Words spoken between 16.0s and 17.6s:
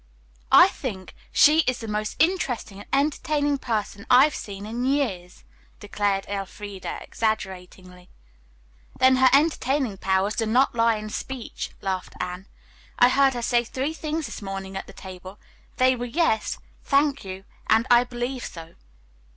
'yes,' 'thank you'